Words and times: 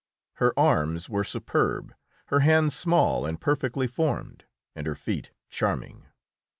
Her 0.37 0.51
arms 0.57 1.09
were 1.11 1.23
superb, 1.23 1.93
her 2.29 2.39
hands 2.39 2.73
small 2.75 3.23
and 3.27 3.39
perfectly 3.39 3.85
formed, 3.85 4.45
and 4.75 4.87
her 4.87 4.95
feet 4.95 5.29
charming. 5.47 6.07